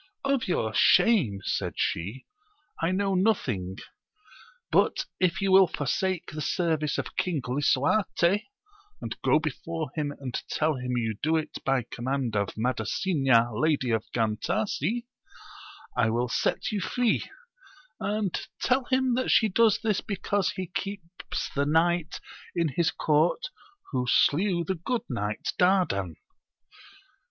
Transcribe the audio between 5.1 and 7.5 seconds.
if you will forsake the service of King